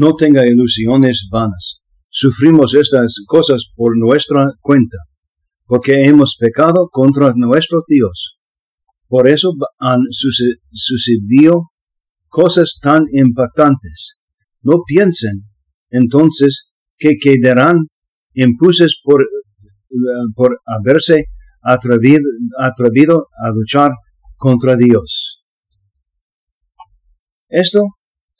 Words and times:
no 0.00 0.14
tenga 0.14 0.46
ilusiones 0.46 1.28
vanas. 1.30 1.82
Sufrimos 2.08 2.72
estas 2.72 3.16
cosas 3.26 3.66
por 3.76 3.98
nuestra 3.98 4.52
cuenta, 4.62 4.96
porque 5.66 6.04
hemos 6.06 6.36
pecado 6.36 6.88
contra 6.90 7.34
nuestro 7.36 7.82
Dios. 7.86 8.38
Por 9.08 9.28
eso 9.28 9.52
han 9.78 10.00
sucedido 10.10 11.70
cosas 12.28 12.78
tan 12.80 13.02
impactantes. 13.12 14.20
No 14.62 14.84
piensen 14.86 15.42
entonces 15.90 16.70
que 16.96 17.16
quedarán 17.20 17.88
impulsos 18.32 18.98
por, 19.04 19.26
por 20.34 20.60
haberse 20.64 21.26
atrevido, 21.62 22.22
atrevido 22.58 23.26
a 23.44 23.50
luchar 23.50 23.90
contra 24.36 24.76
Dios. 24.76 25.44
Esto, 27.48 27.84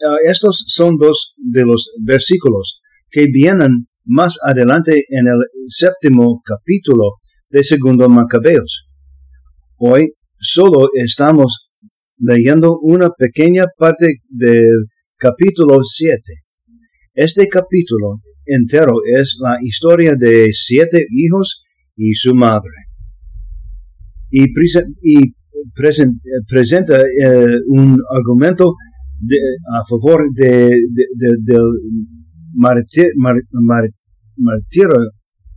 eh, 0.01 0.31
estos 0.31 0.65
son 0.67 0.97
dos 0.97 1.35
de 1.37 1.67
los 1.67 1.91
versículos 2.03 2.81
que 3.11 3.27
vienen 3.27 3.87
más 4.05 4.39
adelante 4.43 5.05
en 5.09 5.27
el 5.29 5.41
séptimo 5.69 6.41
capítulo 6.45 7.17
de 7.51 7.63
Segundo 7.63 8.09
Macabeos. 8.09 8.89
Hoy 9.77 10.15
solo 10.39 10.89
estamos 10.95 11.71
leyendo 12.19 12.79
una 12.81 13.11
pequeña 13.11 13.67
parte 13.77 14.21
del 14.29 14.87
capítulo 15.17 15.83
7. 15.83 16.23
Este 17.15 17.49
capítulo 17.49 18.21
entero 18.47 18.95
es 19.15 19.37
la 19.41 19.59
historia 19.61 20.15
de 20.17 20.49
siete 20.53 21.07
hijos 21.13 21.63
y 21.97 22.15
su 22.15 22.35
madre. 22.35 22.71
Y, 24.31 24.47
presenta 26.49 27.01
eh, 27.01 27.59
un 27.67 27.99
argumento 28.11 28.73
a 29.75 29.85
favor 29.89 30.25
de, 30.35 30.71
del 31.45 31.63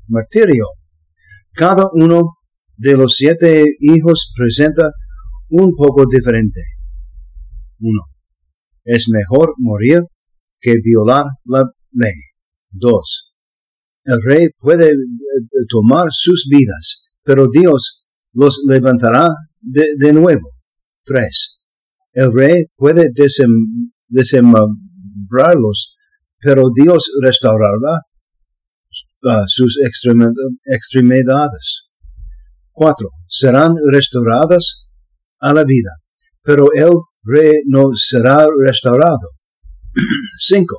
martirio. 0.07 0.65
Cada 1.53 1.85
uno 1.93 2.37
de 2.77 2.97
los 2.97 3.15
siete 3.15 3.63
hijos 3.79 4.33
presenta 4.35 4.91
un 5.49 5.73
poco 5.75 6.05
diferente. 6.09 6.61
Uno. 7.79 8.01
Es 8.83 9.07
mejor 9.09 9.53
morir 9.57 10.01
que 10.59 10.75
violar 10.83 11.25
la 11.45 11.63
ley. 11.91 12.13
Dos. 12.71 13.33
El 14.05 14.21
rey 14.21 14.49
puede 14.57 14.89
eh, 14.89 14.95
tomar 15.69 16.07
sus 16.09 16.47
vidas, 16.49 17.05
pero 17.23 17.47
Dios 17.47 18.03
los 18.33 18.61
levantará 18.67 19.29
de, 19.61 20.11
nuevo. 20.11 20.49
Tres. 21.05 21.59
El 22.13 22.31
rey 22.33 22.65
puede 22.75 23.09
desembrarlos, 24.07 25.95
pero 26.39 26.69
Dios 26.73 27.11
restaurará 27.21 28.01
uh, 29.23 29.43
sus 29.47 29.79
extremidades. 30.65 31.87
Cuatro. 32.71 33.09
Serán 33.27 33.75
restauradas 33.91 34.85
a 35.39 35.53
la 35.53 35.63
vida, 35.63 35.91
pero 36.43 36.67
el 36.73 36.91
rey 37.23 37.61
no 37.65 37.89
será 37.95 38.47
restaurado. 38.63 39.31
5. 40.39 40.75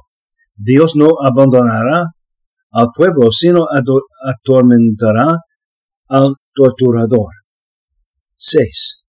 Dios 0.56 0.94
no 0.94 1.10
abandonará 1.20 2.14
al 2.70 2.88
pueblo, 2.94 3.30
sino 3.32 3.66
atormentará 3.68 5.38
al 6.08 6.34
torturador. 6.55 7.30
6. 8.36 9.03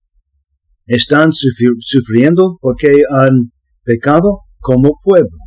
Están 0.86 1.32
sufriendo 1.32 2.58
porque 2.62 3.04
han 3.10 3.52
pecado 3.84 4.42
como 4.60 5.00
pueblo. 5.04 5.38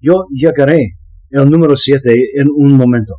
Yo 0.00 0.26
llegaré 0.30 0.96
el 1.30 1.48
número 1.48 1.76
7 1.76 2.12
en 2.36 2.48
un 2.54 2.76
momento. 2.76 3.14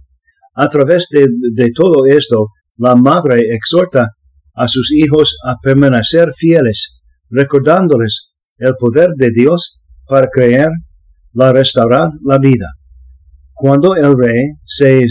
A 0.54 0.70
través 0.70 1.08
de 1.10 1.72
todo 1.72 2.06
esto, 2.06 2.50
la 2.78 2.96
madre 2.96 3.42
exhorta 3.54 4.10
a 4.54 4.68
sus 4.68 4.92
hijos 4.94 5.38
a 5.44 5.56
permanecer 5.62 6.32
fieles, 6.34 7.00
recordándoles 7.30 8.32
el 8.58 8.74
poder 8.80 9.10
de 9.18 9.32
Dios 9.32 9.80
para 10.08 10.28
creer, 10.28 10.70
la 11.34 11.52
restaurar 11.52 12.10
la 12.24 12.38
vida. 12.40 12.68
Cuando 13.52 13.96
el 13.96 14.18
rey 14.18 14.52
se 14.66 15.06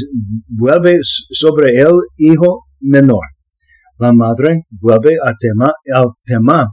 vuelve 0.48 1.00
sobre 1.02 1.80
el 1.80 1.92
hijo 2.16 2.64
menor, 2.80 3.20
la 3.98 4.12
madre 4.12 4.62
vuelve 4.70 5.16
al 5.22 5.34
tema 6.24 6.66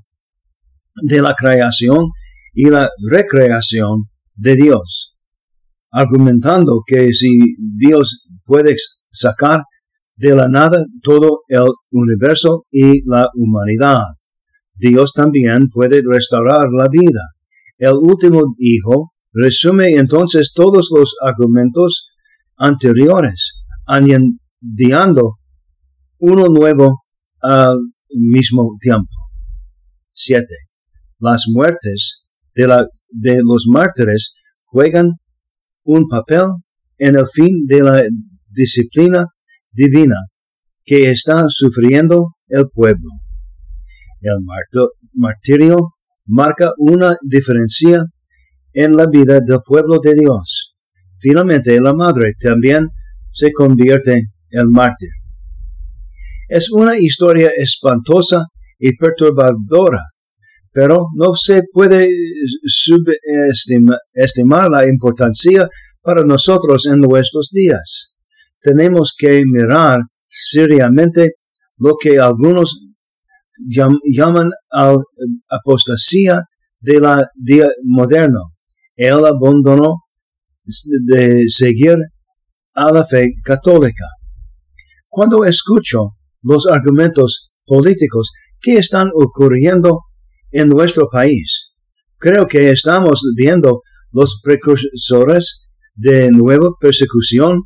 de 1.03 1.21
la 1.21 1.33
creación 1.33 2.05
y 2.53 2.69
la 2.69 2.89
recreación 3.09 4.09
de 4.35 4.55
Dios, 4.55 5.15
argumentando 5.91 6.81
que 6.85 7.13
si 7.13 7.55
Dios 7.59 8.25
puede 8.45 8.75
sacar 9.09 9.63
de 10.15 10.35
la 10.35 10.47
nada 10.47 10.85
todo 11.01 11.41
el 11.47 11.67
universo 11.91 12.65
y 12.69 13.07
la 13.09 13.27
humanidad. 13.35 14.03
Dios 14.75 15.13
también 15.13 15.69
puede 15.69 16.01
restaurar 16.07 16.67
la 16.71 16.87
vida. 16.89 17.21
El 17.77 17.95
último 17.95 18.53
hijo 18.57 19.13
resume 19.33 19.95
entonces 19.95 20.51
todos 20.53 20.91
los 20.95 21.15
argumentos 21.21 22.09
anteriores, 22.57 23.53
añadiendo 23.85 25.37
uno 26.19 26.45
nuevo 26.45 27.03
al 27.41 27.77
mismo 28.09 28.77
tiempo. 28.79 29.09
7. 30.13 30.45
Las 31.19 31.45
muertes 31.51 32.25
de, 32.55 32.67
la, 32.67 32.85
de 33.09 33.39
los 33.43 33.65
mártires 33.67 34.35
juegan 34.65 35.11
un 35.83 36.07
papel 36.07 36.45
en 36.97 37.15
el 37.15 37.25
fin 37.27 37.65
de 37.65 37.81
la 37.81 38.03
disciplina 38.49 39.25
divina 39.71 40.17
que 40.83 41.09
está 41.09 41.45
sufriendo 41.47 42.35
el 42.47 42.67
pueblo. 42.69 43.09
El 44.21 44.37
martirio 45.13 45.93
marca 46.25 46.71
una 46.77 47.17
diferencia 47.23 48.05
en 48.73 48.95
la 48.95 49.07
vida 49.07 49.39
del 49.39 49.59
pueblo 49.65 49.99
de 50.01 50.13
Dios. 50.13 50.75
Finalmente, 51.17 51.79
la 51.79 51.93
madre 51.93 52.33
también 52.39 52.89
se 53.31 53.51
convierte 53.51 54.21
en 54.49 54.69
mártir. 54.69 55.09
Es 56.51 56.71
una 56.71 56.97
historia 56.97 57.51
espantosa 57.55 58.45
y 58.77 58.95
perturbadora, 58.97 60.01
pero 60.71 61.07
no 61.15 61.35
se 61.35 61.61
puede 61.71 62.09
subestimar 62.65 64.69
la 64.69 64.85
importancia 64.85 65.67
para 66.01 66.23
nosotros 66.23 66.85
en 66.87 66.99
nuestros 66.99 67.49
días 67.51 68.11
tenemos 68.61 69.13
que 69.17 69.43
mirar 69.45 70.01
seriamente 70.29 71.31
lo 71.77 71.95
que 72.01 72.19
algunos 72.19 72.79
llaman 73.57 74.49
apostasía 75.49 76.41
de 76.79 76.99
la 76.99 77.27
día 77.35 77.69
moderno. 77.83 78.53
El 78.95 79.25
abandono 79.25 80.03
de 81.07 81.49
seguir 81.49 81.97
a 82.73 82.91
la 82.91 83.03
fe 83.03 83.31
católica. 83.43 84.05
Cuando 85.07 85.43
escucho 85.43 86.11
los 86.41 86.67
argumentos 86.67 87.51
políticos 87.65 88.31
que 88.59 88.77
están 88.77 89.09
ocurriendo 89.13 90.01
en 90.51 90.67
nuestro 90.67 91.07
país, 91.09 91.71
creo 92.17 92.47
que 92.47 92.71
estamos 92.71 93.21
viendo 93.35 93.81
los 94.11 94.39
precursores 94.43 95.65
de 95.95 96.31
nueva 96.31 96.69
persecución 96.79 97.63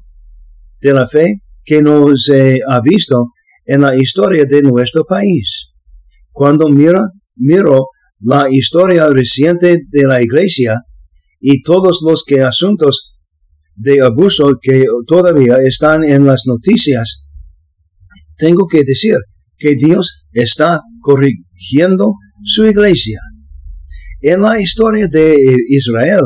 de 0.82 0.94
la 0.94 1.08
fe 1.08 1.42
que 1.64 1.82
nos 1.82 2.30
ha 2.68 2.82
visto 2.82 3.32
en 3.66 3.82
la 3.82 3.96
historia 3.96 4.46
de 4.46 4.62
nuestro 4.62 5.04
país. 5.04 5.72
Cuando 6.32 6.70
miro, 6.70 7.08
miro 7.36 7.88
la 8.20 8.48
historia 8.50 9.10
reciente 9.10 9.82
de 9.90 10.04
la 10.04 10.22
iglesia 10.22 10.82
y 11.40 11.62
todos 11.64 12.02
los 12.06 12.24
que 12.24 12.42
asuntos 12.42 13.14
de 13.76 14.02
abuso 14.02 14.58
que 14.62 14.86
todavía 15.06 15.58
están 15.58 16.04
en 16.04 16.26
las 16.26 16.44
noticias, 16.46 17.25
tengo 18.38 18.68
que 18.68 18.84
decir 18.84 19.16
que 19.58 19.76
Dios 19.76 20.26
está 20.32 20.82
corrigiendo 21.02 22.14
su 22.44 22.66
iglesia. 22.66 23.20
En 24.22 24.42
la 24.42 24.60
historia 24.60 25.08
de 25.08 25.36
Israel, 25.70 26.24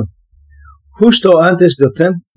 justo 0.90 1.42
antes 1.42 1.76
del 1.78 1.92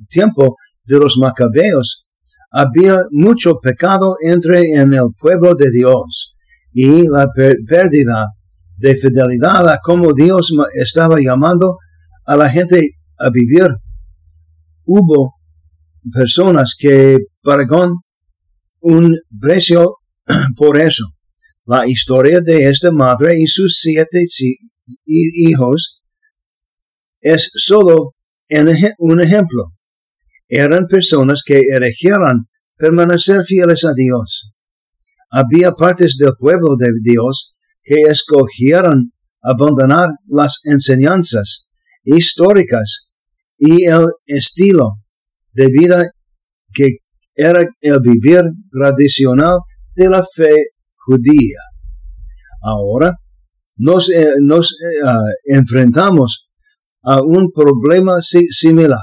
tiempo 0.08 0.56
de 0.84 0.98
los 0.98 1.16
macabeos, 1.18 2.04
había 2.50 3.02
mucho 3.10 3.58
pecado 3.60 4.16
entre 4.22 4.72
en 4.74 4.92
el 4.92 5.08
pueblo 5.18 5.54
de 5.54 5.70
Dios 5.70 6.34
y 6.72 7.08
la 7.08 7.28
pérdida 7.66 8.26
de 8.76 8.96
fidelidad 8.96 9.68
a 9.68 9.78
cómo 9.82 10.12
Dios 10.12 10.52
estaba 10.74 11.18
llamando 11.20 11.78
a 12.26 12.36
la 12.36 12.50
gente 12.50 12.90
a 13.18 13.30
vivir. 13.30 13.70
Hubo 14.84 15.34
personas 16.12 16.74
que 16.78 17.18
pagaron 17.42 18.00
un 18.82 19.16
precio 19.40 19.96
por 20.56 20.78
eso. 20.78 21.04
La 21.64 21.86
historia 21.86 22.40
de 22.40 22.68
esta 22.68 22.90
madre 22.90 23.38
y 23.40 23.46
sus 23.46 23.78
siete 23.80 24.24
hijos 25.06 26.02
es 27.20 27.50
solo 27.54 28.14
un 28.98 29.20
ejemplo, 29.20 29.72
eran 30.48 30.86
personas 30.86 31.42
que 31.42 31.62
elegieron 31.74 32.48
permanecer 32.76 33.42
fieles 33.44 33.84
a 33.84 33.94
Dios. 33.94 34.52
Había 35.30 35.72
partes 35.72 36.16
del 36.18 36.32
pueblo 36.38 36.76
de 36.76 36.90
Dios 37.02 37.54
que 37.82 38.02
escogieron 38.02 39.12
abandonar 39.40 40.10
las 40.26 40.60
enseñanzas 40.64 41.68
históricas 42.04 43.08
y 43.56 43.84
el 43.84 44.08
estilo 44.26 44.98
de 45.52 45.68
vida 45.68 46.10
que 46.74 46.98
era 47.34 47.66
el 47.80 48.00
vivir 48.00 48.42
tradicional 48.70 49.58
de 49.94 50.08
la 50.08 50.22
fe 50.22 50.54
judía. 50.96 51.58
Ahora 52.62 53.14
nos, 53.76 54.10
eh, 54.10 54.28
eh, 54.28 55.06
ah, 55.06 55.18
enfrentamos 55.44 56.48
a 57.02 57.20
un 57.20 57.50
problema 57.52 58.18
similar, 58.20 59.00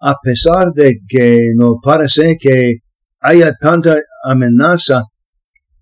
a 0.00 0.14
pesar 0.22 0.72
de 0.72 0.98
que 1.08 1.52
no 1.56 1.76
parece 1.82 2.36
que 2.38 2.76
haya 3.20 3.52
tanta 3.60 3.96
amenaza 4.24 5.02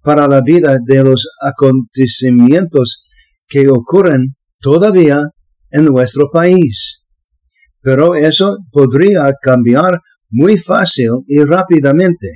para 0.02 0.26
la 0.26 0.40
vida 0.40 0.78
de 0.84 1.04
los 1.04 1.28
acontecimientos 1.40 3.04
que 3.46 3.68
ocurren 3.68 4.36
todavía 4.60 5.22
en 5.70 5.84
nuestro 5.84 6.30
país. 6.30 7.00
Pero 7.80 8.14
eso 8.14 8.56
podría 8.70 9.32
cambiar 9.40 10.00
muy 10.34 10.56
fácil 10.56 11.10
y 11.26 11.44
rápidamente. 11.44 12.26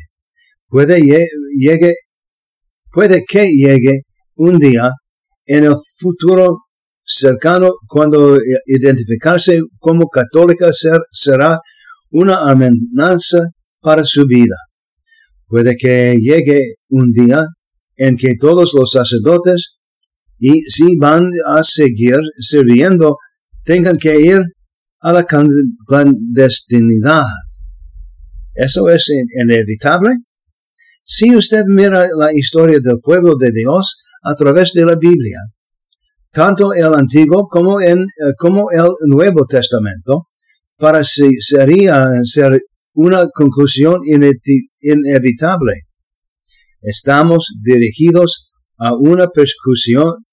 Puede, 0.69 1.01
llegue, 1.01 1.95
puede 2.93 3.25
que 3.27 3.49
llegue 3.49 4.03
un 4.37 4.59
día 4.59 4.91
en 5.47 5.65
el 5.65 5.75
futuro 5.99 6.59
cercano 7.03 7.71
cuando 7.89 8.39
identificarse 8.67 9.63
como 9.81 10.09
católica 10.09 10.71
será 11.11 11.59
una 12.11 12.49
amenaza 12.49 13.49
para 13.81 14.05
su 14.05 14.27
vida. 14.27 14.57
Puede 15.47 15.77
que 15.77 16.17
llegue 16.21 16.75
un 16.89 17.11
día 17.11 17.47
en 17.97 18.17
que 18.17 18.37
todos 18.39 18.75
los 18.75 18.93
sacerdotes, 18.93 19.79
y 20.39 20.61
si 20.71 20.97
van 20.97 21.31
a 21.47 21.65
seguir 21.65 22.21
sirviendo, 22.39 23.17
tengan 23.65 23.99
que 23.99 24.21
ir 24.21 24.41
a 25.01 25.13
la 25.13 25.25
clandestinidad. 25.25 27.25
¿Eso 28.59 28.89
es 28.89 29.09
inevitable? 29.09 30.17
Si 31.05 31.33
usted 31.35 31.63
mira 31.69 32.09
la 32.17 32.33
historia 32.35 32.81
del 32.81 32.99
pueblo 33.01 33.37
de 33.39 33.53
Dios 33.53 34.01
a 34.25 34.35
través 34.35 34.73
de 34.73 34.85
la 34.85 34.97
Biblia, 34.97 35.39
tanto 36.33 36.73
el 36.73 36.93
Antiguo 36.93 37.47
como, 37.47 37.81
eh, 37.81 37.93
el 37.93 38.89
Nuevo 39.07 39.47
Testamento, 39.47 40.27
para 40.77 41.05
si 41.05 41.41
sería 41.41 42.05
ser 42.25 42.61
una 42.95 43.29
conclusión 43.33 44.01
inevitable. 44.05 45.83
Estamos 46.81 47.55
dirigidos 47.63 48.51
a 48.77 48.93
una 48.93 49.29
persecución, 49.29 50.25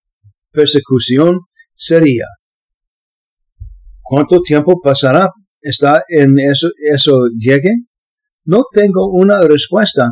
persecución 0.51 1.41
seria. 1.75 2.25
¿Cuánto 4.01 4.41
tiempo 4.41 4.81
pasará 4.81 5.29
está 5.61 6.03
en 6.09 6.39
eso, 6.39 6.69
eso 6.91 7.27
llegue? 7.37 7.69
No 8.45 8.63
tengo 8.71 9.11
una 9.11 9.41
respuesta 9.41 10.11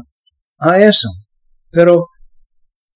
a 0.59 0.79
eso, 0.79 1.09
pero 1.69 2.07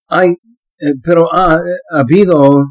hay, 0.08 0.32
eh, 0.80 0.94
pero 1.04 1.34
ha, 1.34 1.60
habido 1.92 2.66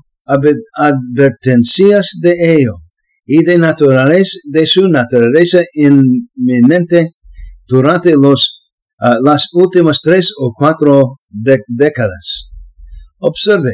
advertencias 0.75 2.19
de 2.21 2.55
ello 2.57 2.77
y 3.25 3.45
de 3.45 3.59
naturaleza, 3.59 4.39
de 4.51 4.67
su 4.67 4.89
naturaleza 4.89 5.63
inminente 5.75 7.13
durante 7.67 8.15
los, 8.15 8.63
ah, 8.99 9.19
las 9.21 9.49
últimas 9.53 10.01
tres 10.01 10.33
o 10.39 10.53
cuatro 10.57 11.19
décadas. 11.29 12.51
Observe 13.19 13.73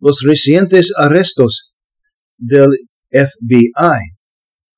los 0.00 0.20
recientes 0.26 0.92
arrestos 0.96 1.72
del 2.36 2.70
FBI, 3.10 4.00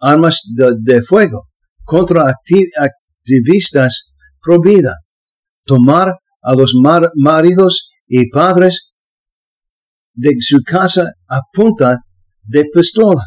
armas 0.00 0.42
de, 0.54 1.02
fuego 1.02 1.48
contra 1.84 2.34
activistas 3.26 4.12
pro 4.42 4.60
vida, 4.60 4.94
tomar 5.64 6.14
a 6.42 6.54
los 6.54 6.74
maridos 7.16 7.90
y 8.06 8.30
padres 8.30 8.92
de 10.14 10.36
su 10.40 10.62
casa 10.62 11.12
a 11.28 11.40
punta 11.52 11.98
de 12.44 12.64
pistola, 12.72 13.22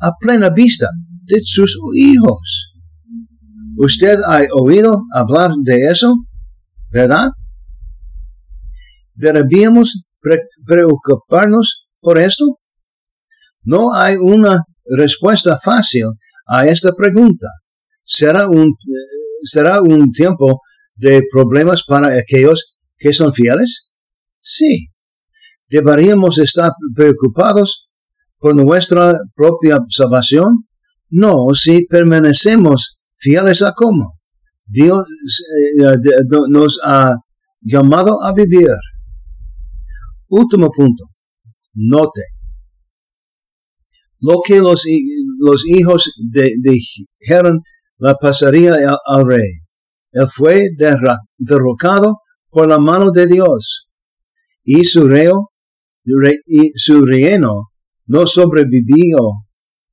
a 0.00 0.12
plena 0.20 0.50
vista 0.50 0.88
de 1.24 1.40
sus 1.42 1.76
hijos. 1.94 2.74
¿Usted 3.76 4.18
ha 4.26 4.42
oído 4.52 5.04
hablar 5.12 5.52
de 5.62 5.88
eso? 5.88 6.14
¿Verdad? 6.90 7.30
¿Deberíamos 9.14 10.02
preocuparnos 10.66 11.86
por 12.00 12.18
esto? 12.18 12.58
No 13.62 13.94
hay 13.94 14.16
una 14.16 14.64
respuesta 14.84 15.56
fácil 15.56 16.04
a 16.46 16.66
esta 16.66 16.92
pregunta. 16.92 17.46
¿Será 18.04 18.48
un, 18.48 18.74
será 19.42 19.80
un 19.82 20.10
tiempo 20.10 20.60
de 20.94 21.22
problemas 21.30 21.82
para 21.86 22.18
aquellos 22.18 22.76
que 22.98 23.12
son 23.12 23.32
fieles? 23.32 23.90
Sí. 24.40 24.88
¿Deberíamos 25.68 26.38
estar 26.38 26.72
preocupados 26.94 27.88
por 28.38 28.54
nuestra 28.54 29.18
propia 29.34 29.78
salvación? 29.88 30.66
No, 31.08 31.54
si 31.54 31.86
permanecemos 31.86 32.98
fieles 33.16 33.62
a 33.62 33.72
cómo 33.74 34.20
Dios 34.66 35.02
eh, 35.82 35.96
nos 36.48 36.80
ha 36.84 37.16
llamado 37.60 38.22
a 38.22 38.32
vivir. 38.32 38.68
Último 40.28 40.70
punto. 40.70 41.04
Note. 41.74 42.22
Lo 44.20 44.40
que 44.44 44.60
los, 44.60 44.84
los 45.38 45.64
hijos 45.66 46.12
de, 46.30 46.52
dijeron 46.60 47.62
la 48.00 48.14
pasaría 48.14 48.74
al 49.06 49.26
rey. 49.26 49.60
Él 50.12 50.26
fue 50.26 50.68
derrocado 51.38 52.20
por 52.48 52.66
la 52.66 52.78
mano 52.78 53.12
de 53.12 53.26
Dios 53.26 53.88
y 54.64 54.84
su 54.84 55.06
reo 55.06 55.50
y 56.46 56.72
su 56.74 57.04
reino 57.04 57.70
no 58.06 58.26
sobrevivió, 58.26 59.18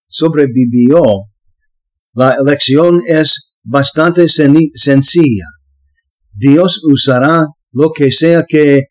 sobrevivió. 0.07 1.01
La 2.13 2.36
elección 2.39 3.01
es 3.06 3.54
bastante 3.64 4.28
sencilla. 4.28 5.45
Dios 6.33 6.81
usará 6.90 7.45
lo 7.71 7.92
que 7.92 8.11
sea 8.11 8.45
que 8.47 8.85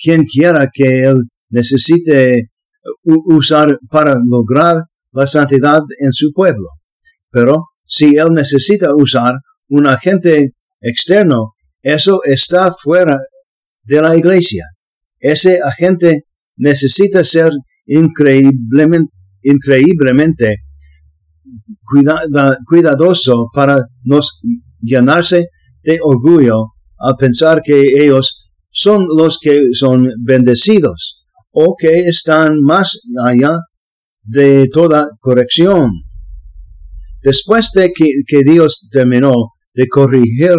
quien 0.00 0.22
quiera 0.24 0.68
que 0.72 1.04
él 1.04 1.24
necesite 1.48 2.50
usar 3.02 3.78
para 3.90 4.14
lograr 4.24 4.84
la 5.12 5.26
santidad 5.26 5.80
en 5.98 6.12
su 6.12 6.32
pueblo. 6.32 6.68
Pero 7.30 7.71
si 7.92 8.16
él 8.16 8.32
necesita 8.32 8.94
usar 8.94 9.34
un 9.68 9.86
agente 9.86 10.52
externo, 10.80 11.52
eso 11.82 12.20
está 12.24 12.72
fuera 12.72 13.18
de 13.82 14.00
la 14.00 14.16
iglesia. 14.16 14.64
Ese 15.20 15.60
agente 15.62 16.22
necesita 16.56 17.22
ser 17.22 17.52
increíblemente, 17.84 19.12
increíblemente 19.42 20.56
cuidadoso 22.66 23.50
para 23.52 23.84
no 24.04 24.20
llenarse 24.80 25.48
de 25.82 25.98
orgullo 26.02 26.68
al 26.98 27.16
pensar 27.18 27.60
que 27.62 28.02
ellos 28.02 28.48
son 28.70 29.04
los 29.18 29.38
que 29.38 29.66
son 29.74 30.08
bendecidos 30.18 31.26
o 31.50 31.74
que 31.78 32.06
están 32.06 32.58
más 32.62 32.98
allá 33.22 33.58
de 34.22 34.70
toda 34.72 35.10
corrección. 35.20 35.90
Después 37.22 37.70
de 37.72 37.92
que, 37.92 38.42
Dios 38.44 38.88
terminó 38.90 39.34
de 39.74 39.86
corregir 39.88 40.56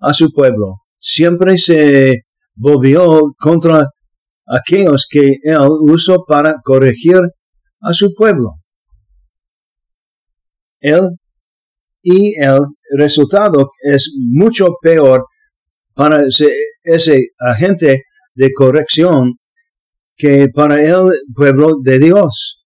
a 0.00 0.12
su 0.14 0.30
pueblo, 0.32 0.76
siempre 0.98 1.58
se 1.58 2.22
volvió 2.54 3.34
contra 3.38 3.86
aquellos 4.46 5.06
que 5.08 5.36
él 5.42 5.68
usó 5.82 6.24
para 6.26 6.56
corregir 6.64 7.20
a 7.80 7.92
su 7.92 8.14
pueblo. 8.14 8.54
Él 10.80 11.16
y 12.02 12.34
el 12.40 12.62
resultado 12.96 13.70
es 13.82 14.14
mucho 14.18 14.68
peor 14.80 15.26
para 15.94 16.24
ese 16.26 17.26
agente 17.38 18.04
de 18.34 18.52
corrección 18.54 19.34
que 20.16 20.48
para 20.48 20.82
el 20.82 21.10
pueblo 21.34 21.76
de 21.82 21.98
Dios. 21.98 22.64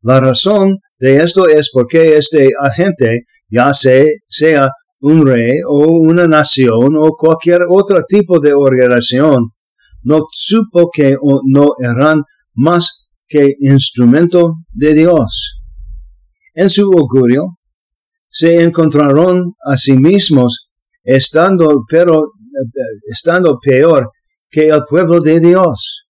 La 0.00 0.18
razón 0.20 0.78
de 1.02 1.16
esto 1.16 1.48
es 1.48 1.68
porque 1.72 2.16
este 2.16 2.52
agente, 2.60 3.22
ya 3.50 3.72
sea 3.74 4.70
un 5.00 5.26
rey 5.26 5.58
o 5.66 5.88
una 5.88 6.28
nación 6.28 6.96
o 6.96 7.16
cualquier 7.16 7.62
otro 7.68 8.04
tipo 8.08 8.38
de 8.38 8.52
organización, 8.52 9.50
no 10.04 10.26
supo 10.30 10.90
que 10.94 11.16
no 11.46 11.72
eran 11.80 12.22
más 12.54 13.08
que 13.26 13.52
instrumento 13.58 14.58
de 14.70 14.94
Dios. 14.94 15.60
En 16.54 16.70
su 16.70 16.84
augurio, 16.96 17.58
se 18.30 18.62
encontraron 18.62 19.54
a 19.66 19.76
sí 19.76 19.94
mismos 19.94 20.70
estando, 21.02 21.82
pero, 21.88 22.26
estando 23.10 23.58
peor 23.60 24.08
que 24.48 24.68
el 24.68 24.84
pueblo 24.88 25.18
de 25.18 25.40
Dios. 25.40 26.04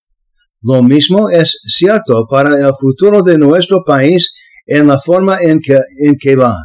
Lo 0.61 0.83
mismo 0.83 1.31
es 1.31 1.59
cierto 1.65 2.27
para 2.29 2.59
el 2.59 2.75
futuro 2.75 3.23
de 3.23 3.39
nuestro 3.39 3.83
país 3.85 4.31
en 4.67 4.87
la 4.87 4.99
forma 4.99 5.39
en 5.41 5.61
que, 5.61 5.81
en 5.99 6.17
que 6.19 6.37
va. 6.37 6.57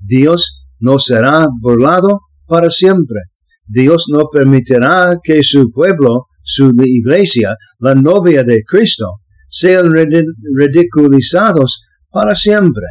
Dios 0.00 0.64
no 0.80 0.98
será 0.98 1.46
burlado 1.60 2.20
para 2.46 2.70
siempre. 2.70 3.20
Dios 3.66 4.06
no 4.10 4.28
permitirá 4.30 5.18
que 5.22 5.42
su 5.42 5.70
pueblo, 5.70 6.26
su 6.42 6.72
iglesia, 6.84 7.56
la 7.78 7.94
novia 7.94 8.44
de 8.44 8.62
Cristo, 8.64 9.20
sean 9.48 9.90
ridiculizados 9.92 11.82
para 12.10 12.34
siempre. 12.34 12.84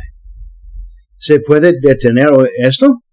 ¿Se 1.18 1.40
puede 1.40 1.74
detener 1.82 2.30
esto? 2.58 3.04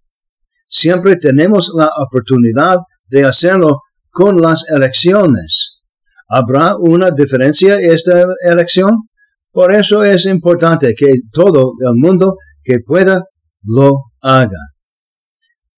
Siempre 0.69 1.17
tenemos 1.17 1.73
la 1.77 1.91
oportunidad 1.99 2.79
de 3.09 3.25
hacerlo 3.25 3.83
con 4.11 4.41
las 4.41 4.65
elecciones. 4.69 5.81
¿Habrá 6.29 6.77
una 6.77 7.11
diferencia 7.11 7.79
esta 7.81 8.25
elección? 8.43 9.10
Por 9.53 9.75
eso 9.75 10.05
es 10.05 10.27
importante 10.27 10.95
que 10.97 11.13
todo 11.33 11.73
el 11.81 11.95
mundo 11.97 12.37
que 12.63 12.79
pueda 12.81 13.25
lo 13.63 14.05
haga. 14.21 14.59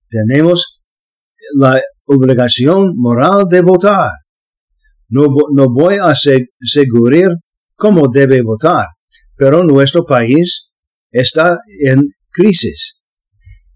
Tenemos 0.09 0.81
la 1.55 1.81
obligación 2.05 2.93
moral 2.97 3.47
de 3.49 3.63
votar. 3.63 4.11
No, 5.09 5.27
no 5.53 5.67
voy 5.73 5.97
a 5.97 6.09
asegurar 6.09 7.37
cómo 7.75 8.09
debe 8.13 8.43
votar, 8.43 8.87
pero 9.37 9.63
nuestro 9.63 10.05
país 10.05 10.69
está 11.11 11.59
en 11.85 12.09
crisis. 12.31 13.01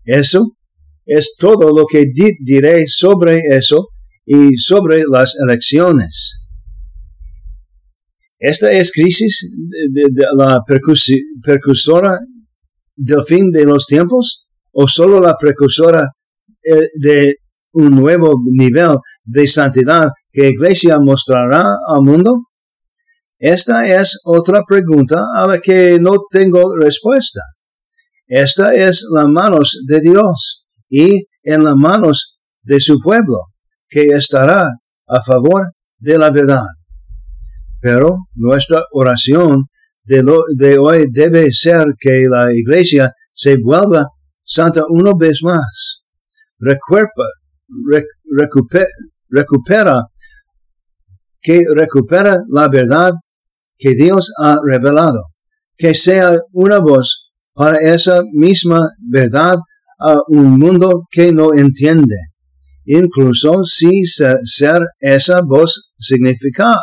Eso 0.05 0.57
es 1.05 1.35
todo 1.39 1.77
lo 1.77 1.87
que 1.87 2.07
diré 2.41 2.87
sobre 2.89 3.41
eso 3.51 3.89
y 4.25 4.57
sobre 4.57 5.05
las 5.05 5.35
elecciones. 5.43 6.46
Esta 8.39 8.71
es 8.73 8.93
crisis 8.93 9.49
de, 9.91 10.05
la 10.35 10.63
precursora 11.43 12.19
del 12.95 13.23
fin 13.23 13.51
de 13.51 13.65
los 13.65 13.87
tiempos 13.87 14.47
o 14.73 14.87
solo 14.87 15.21
la 15.21 15.37
precursora 15.37 16.09
eh, 16.63 16.89
de 16.95 17.37
un 17.73 17.91
nuevo 17.91 18.35
nivel 18.45 18.97
de 19.25 19.47
santidad 19.47 20.09
que 20.31 20.51
Iglesia 20.51 20.99
mostrará 20.99 21.77
al 21.87 22.03
mundo? 22.03 22.47
Esta 23.39 23.87
es 23.87 24.19
otra 24.25 24.63
pregunta 24.67 25.27
a 25.35 25.47
la 25.47 25.59
que 25.61 25.99
no 26.01 26.25
tengo 26.31 26.75
respuesta. 26.75 27.41
Esta 28.27 28.75
es 28.75 29.07
las 29.13 29.29
manos 29.29 29.83
de 29.87 30.01
Dios 30.01 30.65
y 30.89 31.27
en 31.43 31.65
las 31.65 31.77
manos 31.77 32.39
de 32.63 32.81
su 32.81 32.99
pueblo, 32.99 33.39
que 33.89 34.07
estará 34.09 34.69
a 35.07 35.21
favor 35.21 35.73
de 35.99 36.19
la 36.19 36.31
verdad. 36.31 36.65
Pero 37.81 38.27
nuestra 38.35 38.83
oración 38.93 39.67
de, 40.05 40.25
de 40.57 40.79
hoy 40.79 41.07
debe 41.11 41.51
ser 41.53 41.87
que 41.99 42.27
la 42.29 42.53
iglesia 42.53 43.13
se 43.33 43.57
vuelva 43.57 44.07
santa 44.45 44.85
una 44.89 45.13
vez 45.19 45.41
más. 45.43 46.03
recupera, 49.29 50.05
que 51.41 51.65
recupera 51.75 52.41
la 52.49 52.69
verdad 52.69 53.13
que 53.79 53.95
Dios 53.95 54.33
ha 54.39 54.57
revelado, 54.65 55.25
que 55.77 55.95
sea 55.95 56.39
una 56.53 56.79
voz 56.79 57.31
para 57.53 57.79
esa 57.79 58.23
misma 58.33 58.89
verdad 58.99 59.59
a 59.99 60.19
un 60.29 60.59
mundo 60.59 61.07
que 61.11 61.33
no 61.33 61.55
entiende, 61.55 62.17
incluso 62.85 63.65
si 63.65 64.05
ser, 64.07 64.83
esa 65.01 65.41
voz 65.43 65.93
significa 65.99 66.77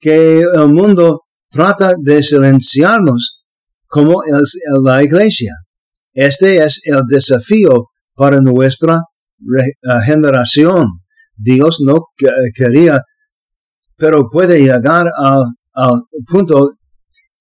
que 0.00 0.40
el 0.40 0.68
mundo 0.68 1.22
trata 1.50 1.94
de 2.00 2.22
silenciarnos 2.22 3.44
como 3.86 4.22
es 4.24 4.58
la 4.82 5.02
iglesia. 5.02 5.52
Este 6.12 6.64
es 6.64 6.80
el 6.84 7.02
desafío 7.08 7.88
para 8.14 8.40
nuestra 8.40 9.02
generación. 10.04 10.86
Dios 11.36 11.78
no 11.84 12.06
quería, 12.54 13.02
pero 13.96 14.28
puede 14.30 14.60
llegar 14.60 15.10
al 15.74 16.02
punto 16.26 16.72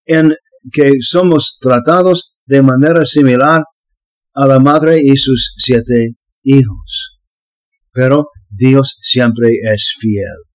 en 0.05 0.33
que 0.71 0.93
somos 1.01 1.57
tratados 1.59 2.35
de 2.45 2.61
manera 2.61 3.05
similar 3.05 3.63
a 4.33 4.47
la 4.47 4.59
madre 4.59 5.01
y 5.01 5.15
sus 5.17 5.53
siete 5.57 6.15
hijos. 6.43 7.19
Pero 7.91 8.27
Dios 8.49 8.97
siempre 9.01 9.51
es 9.63 9.93
fiel. 9.99 10.48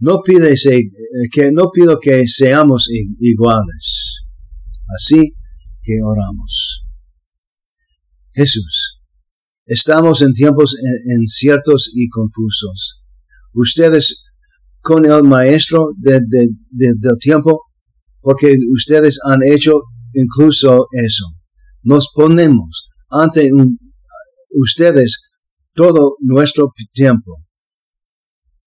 No 0.00 0.20
pide 0.24 0.54
que, 1.30 1.52
no 1.52 1.70
pido 1.70 1.98
que 2.00 2.26
seamos 2.26 2.88
iguales. 3.20 4.22
Así 4.96 5.34
que 5.82 5.98
oramos. 6.02 6.84
Jesús, 8.32 8.98
estamos 9.66 10.22
en 10.22 10.32
tiempos 10.32 10.74
inciertos 11.04 11.90
y 11.94 12.08
confusos. 12.08 13.02
Ustedes 13.52 14.22
con 14.80 15.04
el 15.04 15.22
maestro 15.22 15.90
del 15.98 16.22
tiempo, 17.20 17.64
porque 18.20 18.56
ustedes 18.72 19.18
han 19.24 19.42
hecho 19.42 19.80
incluso 20.14 20.86
eso. 20.92 21.26
Nos 21.82 22.08
ponemos 22.14 22.88
ante 23.10 23.50
ustedes 24.50 25.20
todo 25.74 26.16
nuestro 26.20 26.72
tiempo. 26.92 27.44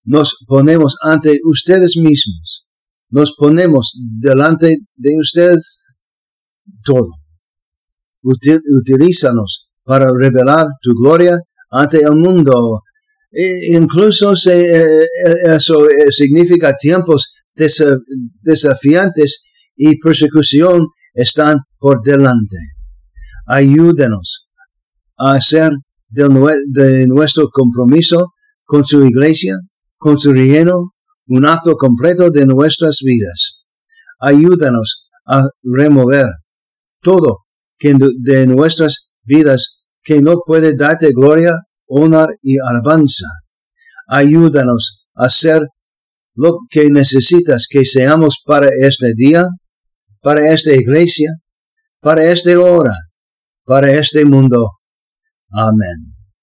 Nos 0.03 0.35
ponemos 0.47 0.95
ante 1.01 1.39
ustedes 1.45 1.95
mismos. 1.97 2.65
Nos 3.09 3.33
ponemos 3.37 3.93
delante 4.19 4.77
de 4.95 5.17
ustedes 5.19 5.97
todo. 6.83 7.09
utilízanos 8.21 9.69
para 9.83 10.09
revelar 10.11 10.67
tu 10.81 10.93
gloria 10.93 11.39
ante 11.69 11.99
el 11.99 12.15
mundo. 12.15 12.81
E, 13.31 13.75
incluso 13.75 14.33
eh, 14.49 15.03
eh, 15.03 15.55
eso 15.55 15.87
significa 16.11 16.75
tiempos 16.75 17.33
desafiantes 18.41 19.43
y 19.75 19.99
persecución 19.99 20.87
están 21.13 21.57
por 21.79 22.01
delante 22.03 22.57
ayúdenos 23.45 24.47
a 25.17 25.33
hacer 25.33 25.71
de, 26.09 27.05
nuestro 27.07 27.49
compromiso 27.49 28.33
con 28.65 28.85
su 28.85 29.05
iglesia, 29.05 29.57
con 30.03 30.17
su 30.17 30.33
reino, 30.33 30.91
un 31.27 31.45
acto 31.45 31.75
completo 31.77 32.29
de 32.29 32.45
nuestras 32.45 32.97
vidas. 33.01 33.61
Ayúdanos 34.19 35.07
a 35.25 35.47
remover 35.63 36.27
todo 37.01 37.45
que 37.77 37.95
de 38.19 38.45
nuestras 38.45 39.09
vidas 39.23 39.83
que 40.03 40.21
no 40.21 40.41
puede 40.45 40.75
darte 40.75 41.13
gloria, 41.13 41.53
honor 41.87 42.37
y 42.41 42.57
alabanza. 42.59 43.27
Ayúdanos 44.09 45.05
a 45.15 45.27
hacer 45.27 45.61
lo 46.35 46.57
que 46.69 46.89
necesitas 46.89 47.67
que 47.69 47.85
seamos 47.85 48.41
para 48.45 48.67
este 48.77 49.13
día, 49.15 49.45
para 50.21 50.51
esta 50.51 50.73
iglesia, 50.73 51.29
para 52.01 52.25
esta 52.25 52.59
hora 52.59 52.93
para 53.65 53.91
este 53.93 54.25
mundo. 54.25 54.79
Amén. 55.51 56.12